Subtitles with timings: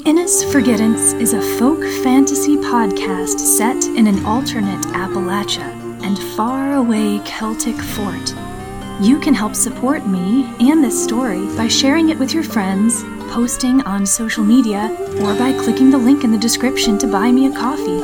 [0.00, 5.68] The Innis Forgettance is a folk fantasy podcast set in an alternate Appalachia
[6.02, 8.34] and faraway Celtic fort.
[9.02, 13.82] You can help support me and this story by sharing it with your friends, posting
[13.82, 14.88] on social media,
[15.20, 18.02] or by clicking the link in the description to buy me a coffee.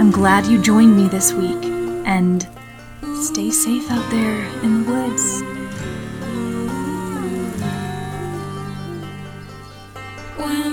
[0.00, 1.64] I'm glad you joined me this week,
[2.06, 2.42] and
[3.22, 5.59] stay safe out there in the woods.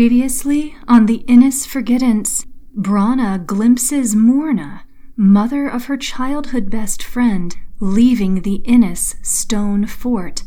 [0.00, 4.84] Previously on the Innis Forgettance, Bronagh glimpses Morna,
[5.14, 10.42] mother of her childhood best friend, leaving the Innis stone fort.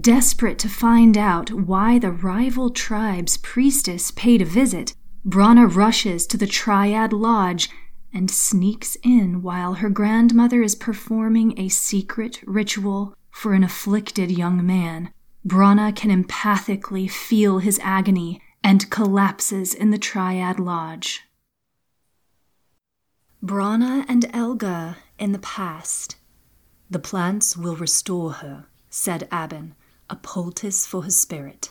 [0.00, 6.36] Desperate to find out why the rival tribe's priestess paid a visit, Bronagh rushes to
[6.36, 7.68] the Triad Lodge
[8.14, 14.64] and sneaks in while her grandmother is performing a secret ritual for an afflicted young
[14.64, 15.10] man.
[15.44, 21.22] Bronagh can empathically feel his agony and collapses in the Triad Lodge.
[23.40, 26.16] Bronagh and Ealga in the past.
[26.90, 29.74] The plants will restore her, said Abban,
[30.10, 31.70] a poultice for her spirit.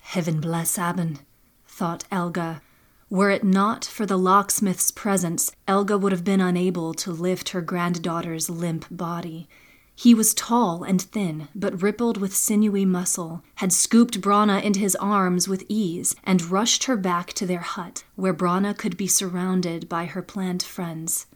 [0.00, 1.20] Heaven bless Abban,
[1.68, 2.62] thought Ealga.
[3.08, 7.60] Were it not for the locksmith's presence, Ealga would have been unable to lift her
[7.60, 9.48] granddaughter's limp body.
[9.96, 14.96] He was tall and thin, but rippled with sinewy muscle, had scooped Bronagh into his
[14.96, 19.88] arms with ease, and rushed her back to their hut, where Bronagh could be surrounded
[19.88, 21.26] by her plant friends.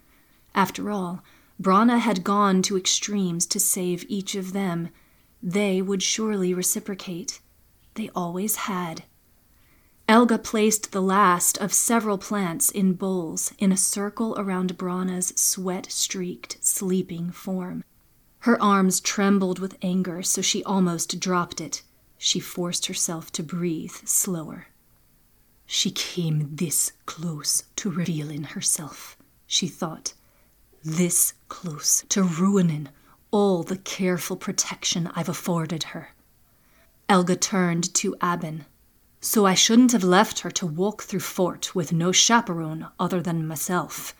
[0.55, 1.23] After all,
[1.61, 4.89] Bronagh had gone to extremes to save each of them.
[5.43, 7.41] They would surely reciprocate.
[7.95, 9.05] They always had.
[10.09, 15.87] Ealga placed the last of several plants in bowls in a circle around Bronagh's sweat
[15.91, 17.85] streaked, sleeping form.
[18.41, 21.83] Her arms trembled with anger, so she almost dropped it.
[22.17, 24.69] She forced herself to breathe slower.
[25.67, 29.17] She came this close to revealing herself,
[29.47, 30.15] she thought.
[30.83, 32.89] This close to ruining
[33.31, 36.15] all the careful protection I've afforded her.
[37.09, 38.65] Ealga turned to Abban.
[39.21, 43.47] So I shouldn't have left her to walk through fort with no chaperone other than
[43.47, 44.15] myself.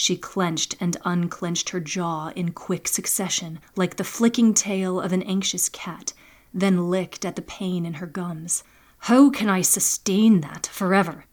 [0.00, 5.24] She clenched and unclenched her jaw in quick succession, like the flicking tail of an
[5.24, 6.12] anxious cat,
[6.54, 8.62] then licked at the pain in her gums.
[9.10, 11.24] How can I sustain that forever?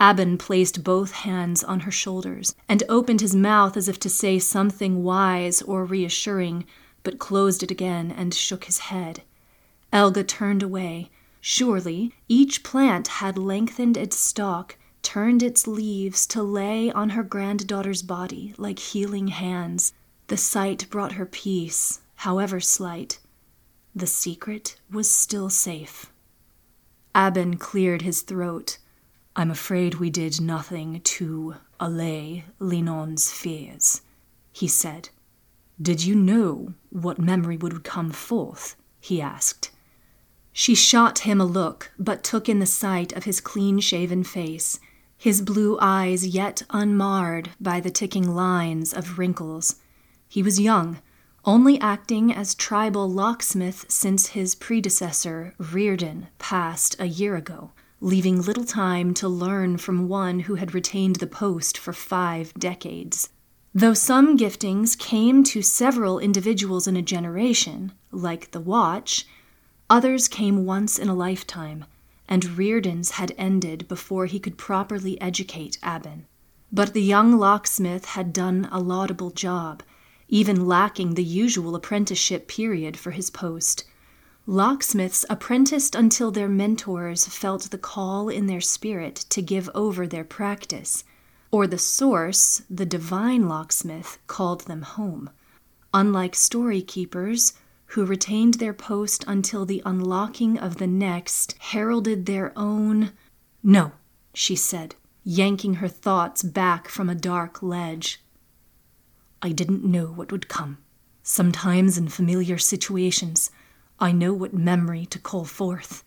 [0.00, 4.40] Abban placed both hands on her shoulders and opened his mouth as if to say
[4.40, 6.64] something wise or reassuring,
[7.04, 9.22] but closed it again and shook his head.
[9.92, 11.10] Ealga turned away.
[11.40, 18.02] Surely each plant had lengthened its stalk turned its leaves to lay on her granddaughter's
[18.02, 19.92] body like healing hands.
[20.28, 23.18] The sight brought her peace, however slight.
[23.94, 26.12] The secret was still safe.
[27.14, 28.78] Abban cleared his throat.
[29.34, 34.02] I'm afraid we did nothing to allay Linon's fears,
[34.52, 35.08] he said.
[35.80, 38.76] Did you know what memory would come forth?
[39.00, 39.70] he asked.
[40.52, 44.78] She shot him a look, but took in the sight of his clean shaven face
[45.20, 49.76] his blue eyes yet unmarred by the ticking lines of wrinkles.
[50.26, 50.98] He was young,
[51.44, 58.64] only acting as tribal locksmith since his predecessor, Reardon, passed a year ago, leaving little
[58.64, 63.28] time to learn from one who had retained the post for five decades.
[63.74, 69.26] Though some giftings came to several individuals in a generation, like the watch,
[69.90, 71.84] others came once in a lifetime
[72.30, 76.26] and Reardon's had ended before he could properly educate Abban.
[76.72, 79.82] But the young locksmith had done a laudable job,
[80.28, 83.82] even lacking the usual apprenticeship period for his post.
[84.46, 90.24] Locksmiths apprenticed until their mentors felt the call in their spirit to give over their
[90.24, 91.02] practice,
[91.50, 95.30] or the source, the divine locksmith, called them home.
[95.92, 97.54] Unlike story keepers,
[97.90, 103.12] who retained their post until the unlocking of the next heralded their own.
[103.62, 103.92] No,
[104.32, 104.94] she said,
[105.24, 108.22] yanking her thoughts back from a dark ledge.
[109.42, 110.78] I didn't know what would come.
[111.22, 113.50] Sometimes in familiar situations,
[113.98, 116.04] I know what memory to call forth.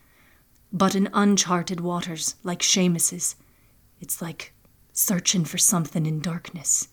[0.74, 3.36] but in uncharted waters like Seamus's.
[4.01, 4.53] It's like
[4.91, 6.89] searching for something in darkness.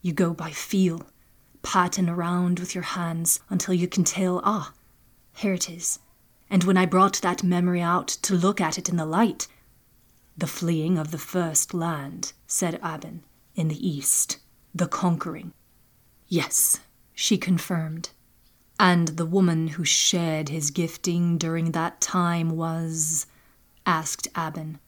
[0.00, 1.08] You go by feel,
[1.62, 4.72] patting around with your hands until you can tell, ah,
[5.34, 5.98] here it is.
[6.50, 9.48] And when I brought that memory out to look at it in the light,
[10.36, 13.20] the fleeing of the first land, said Abban,
[13.54, 14.38] in the east,
[14.74, 15.52] the conquering.
[16.28, 16.80] Yes,
[17.14, 18.10] she confirmed.
[18.78, 23.26] And the woman who shared his gifting during that time was.
[23.84, 24.78] asked Abban.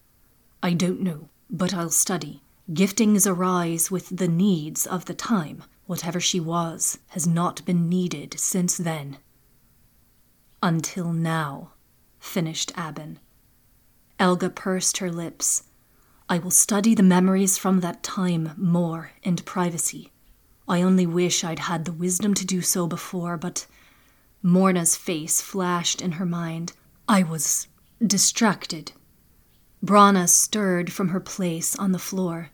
[0.63, 2.41] I don't know, but I'll study.
[2.71, 5.63] Giftings arise with the needs of the time.
[5.91, 9.17] Whatever she was has not been needed since then.
[10.63, 11.73] Until now,
[12.17, 13.17] finished Abban.
[14.17, 15.63] Ealga pursed her lips.
[16.29, 20.13] I will study the memories from that time more in privacy.
[20.65, 23.67] I only wish I'd had the wisdom to do so before, but
[24.41, 26.71] Morna's face flashed in her mind.
[27.09, 27.67] I was
[28.01, 28.93] distracted.
[29.83, 32.51] Bronagh stirred from her place on the floor.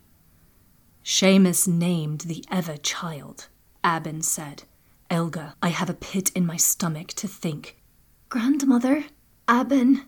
[1.08, 3.48] Seamus named the Eva child,
[3.82, 4.64] Abban said.
[5.10, 7.78] Ealga, I have a pit in my stomach to think.
[8.28, 9.06] Grandmother,
[9.48, 10.02] Abban.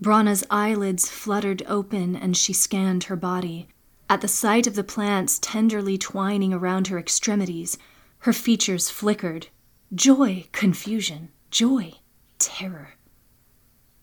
[0.00, 3.66] Bronagh's eyelids fluttered open and she scanned her body.
[4.08, 7.76] At the sight of the plants tenderly twining around her extremities,
[8.20, 9.48] her features flickered.
[9.92, 11.94] Joy, confusion, joy,
[12.38, 12.94] terror.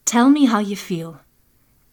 [0.03, 1.21] Tell me how you feel.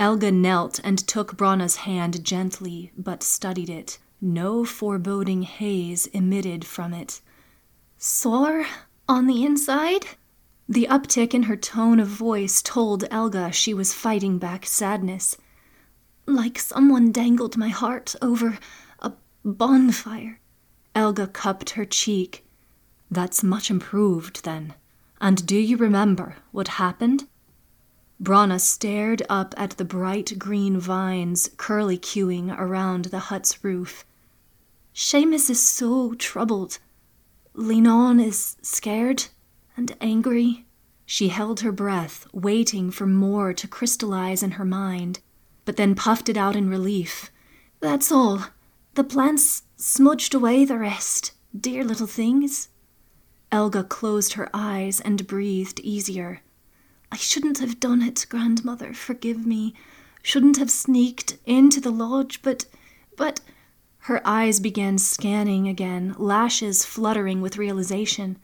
[0.00, 4.00] Ealga knelt and took Bronagh's hand gently, but studied it.
[4.20, 7.20] No foreboding haze emitted from it.
[7.96, 8.66] Sore
[9.08, 10.06] on the inside?
[10.68, 15.36] The uptick in her tone of voice told Ealga she was fighting back sadness
[16.26, 18.58] like someone dangled my heart over
[19.00, 19.12] a
[19.44, 20.40] bonfire.
[20.94, 22.44] Ealga cupped her cheek.
[23.10, 24.74] That's much improved, then.
[25.20, 27.26] And do you remember what happened?
[28.22, 34.04] Bronagh stared up at the bright green vines curly-cueing around the hut's roof.
[34.94, 36.78] Seamus is so troubled.
[37.54, 39.26] Linon is scared
[39.76, 40.66] and angry.
[41.06, 45.20] She held her breath, waiting for more to crystallize in her mind
[45.70, 47.30] but then puffed it out in relief.
[47.78, 48.46] That's all.
[48.94, 51.32] The plants smudged away the rest.
[51.56, 52.70] Dear little things.
[53.52, 56.40] Ealga closed her eyes and breathed easier.
[57.12, 58.92] I shouldn't have done it, grandmother.
[58.94, 59.74] Forgive me.
[60.22, 62.66] Shouldn't have sneaked into the lodge, but.
[63.16, 63.40] but.
[64.10, 68.40] Her eyes began scanning again, lashes fluttering with realization.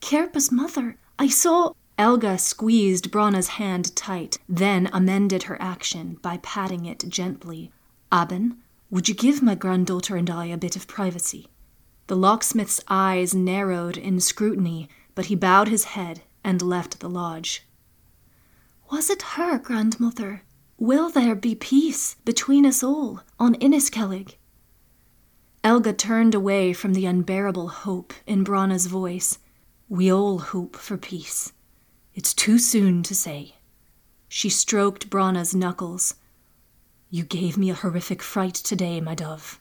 [0.00, 0.96] Kerpa's mother.
[1.18, 1.74] I saw.
[1.98, 7.70] Ealga squeezed Bronagh's hand tight, then amended her action by patting it gently.
[8.10, 8.56] Abban,
[8.88, 11.48] would you give my granddaughter and I a bit of privacy?
[12.06, 17.66] The locksmith's eyes narrowed in scrutiny, but he bowed his head and left the lodge.
[18.90, 20.44] Was it her, grandmother?
[20.78, 24.36] Will there be peace between us all on Inniskellig?
[25.64, 29.38] Ealga turned away from the unbearable hope in Bronagh's voice.
[29.88, 31.52] We all hope for peace.
[32.14, 33.56] It's too soon to say.
[34.28, 36.14] She stroked Bronagh's knuckles.
[37.10, 39.60] You gave me a horrific fright today, my dove.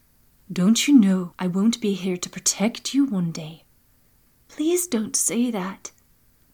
[0.52, 3.64] Don't you know I won't be here to protect you one day?
[4.48, 5.92] Please don't say that.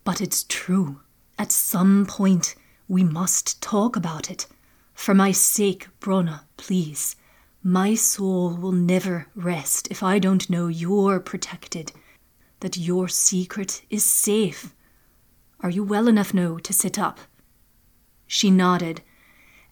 [0.03, 1.01] But it's true.
[1.37, 2.55] At some point,
[2.87, 4.47] we must talk about it.
[4.93, 7.15] For my sake, Bronagh, please.
[7.63, 11.91] My soul will never rest if I don't know you're protected,
[12.59, 14.73] that your secret is safe
[15.63, 17.21] are you well enough now to sit up?
[18.27, 19.01] She nodded.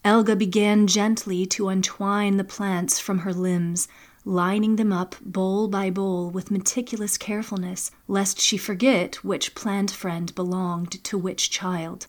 [0.05, 3.89] Ealga began gently to untwine the plants from her limbs,
[4.23, 10.33] lining them up bowl by bowl with meticulous carefulness, lest she forget which plant friend
[10.33, 12.07] belonged to which child.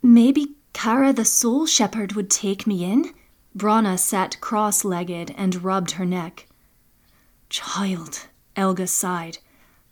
[0.00, 3.12] Maybe Kara the soul shepherd would take me in?
[3.56, 6.46] Bronagh sat cross legged and rubbed her neck.
[7.48, 9.38] Child, Ealga sighed.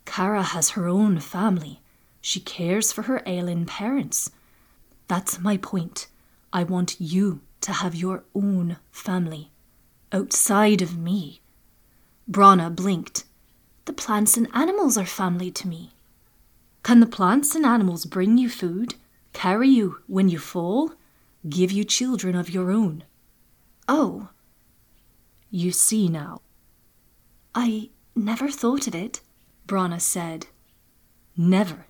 [0.05, 1.81] Kara has her own family.
[2.21, 4.29] She cares for her ailing parents.
[5.07, 6.05] That's my point.
[6.53, 9.49] I want you to have your own family.
[10.11, 11.41] Outside of me.
[12.29, 13.23] Bronagh blinked.
[13.85, 15.93] The plants and animals are family to me.
[16.83, 18.93] Can the plants and animals bring you food,
[19.33, 20.91] carry you when you fall,
[21.49, 23.03] give you children of your own?
[23.87, 24.29] Oh.
[25.49, 26.41] You see now.
[27.53, 29.21] I never thought of it,
[29.67, 30.47] Bronagh said.
[31.37, 31.87] Never.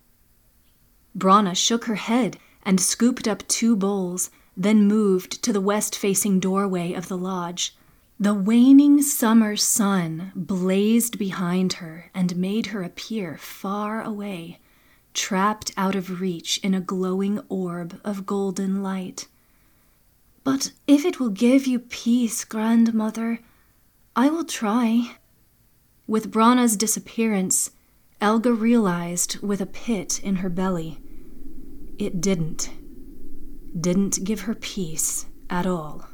[1.16, 6.40] Bronagh shook her head and scooped up two bowls, then moved to the west facing
[6.40, 7.76] doorway of the lodge.
[8.20, 14.60] The waning summer sun blazed behind her and made her appear far away,
[15.14, 19.28] trapped out of reach in a glowing orb of golden light.
[20.46, 23.40] But if it will give you peace, grandmother,
[24.16, 25.18] I will try.
[26.06, 27.72] With Bronagh's disappearance,
[28.22, 31.00] Ealga realized with a pit in her belly.
[31.98, 32.70] It didn't.
[33.78, 36.08] Didn't give her peace at all.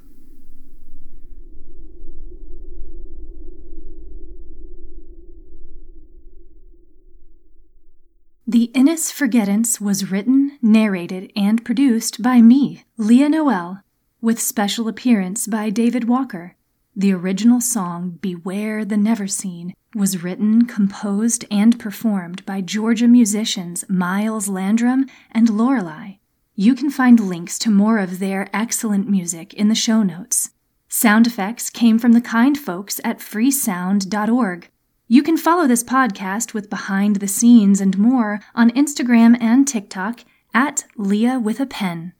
[8.48, 13.84] The Innis Forgettance was written, narrated, and produced by me, Leah Noel,
[14.22, 16.56] with special appearance by David Walker.
[16.96, 24.48] The original song, Beware the Neverseen, was written, composed, and performed by Georgia musicians Miles
[24.48, 26.20] Landrum and Laurelai.
[26.56, 30.52] You can find links to more of their excellent music in the show notes.
[30.88, 34.70] Sound effects came from the kind folks at freesound.org.
[35.08, 40.22] You can follow this podcast with behind the scenes and more on Instagram and TikTok
[40.54, 42.14] at Leah with a Pen.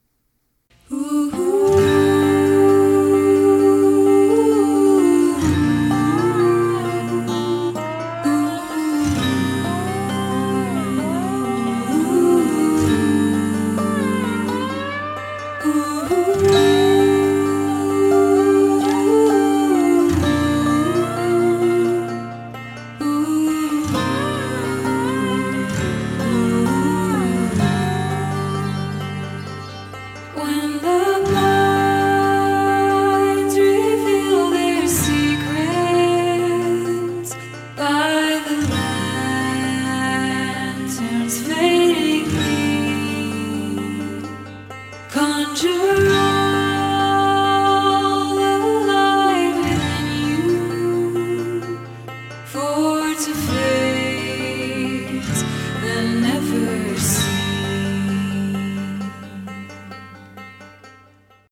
[0.94, 2.01] Ooh.